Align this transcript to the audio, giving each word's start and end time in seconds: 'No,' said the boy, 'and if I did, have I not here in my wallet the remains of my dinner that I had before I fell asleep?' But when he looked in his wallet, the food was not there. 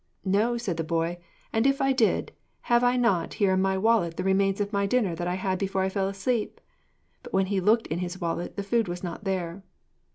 'No,' 0.25 0.57
said 0.57 0.77
the 0.77 0.83
boy, 0.83 1.19
'and 1.53 1.67
if 1.67 1.79
I 1.79 1.93
did, 1.93 2.31
have 2.61 2.83
I 2.83 2.97
not 2.97 3.35
here 3.35 3.53
in 3.53 3.61
my 3.61 3.77
wallet 3.77 4.17
the 4.17 4.23
remains 4.23 4.59
of 4.59 4.73
my 4.73 4.87
dinner 4.87 5.13
that 5.13 5.27
I 5.27 5.35
had 5.35 5.59
before 5.59 5.83
I 5.83 5.89
fell 5.89 6.07
asleep?' 6.09 6.59
But 7.21 7.33
when 7.33 7.45
he 7.53 7.59
looked 7.61 7.85
in 7.85 7.99
his 7.99 8.19
wallet, 8.19 8.55
the 8.55 8.63
food 8.63 8.87
was 8.87 9.03
not 9.03 9.25
there. 9.25 9.61